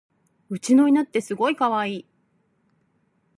[0.49, 2.05] うちの犬ってすごいかわいい